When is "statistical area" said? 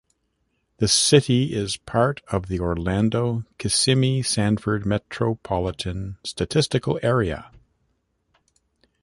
6.23-7.51